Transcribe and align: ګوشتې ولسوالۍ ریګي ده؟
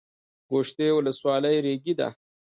ګوشتې 0.49 0.87
ولسوالۍ 0.97 1.57
ریګي 1.65 1.93
ده؟ 1.99 2.09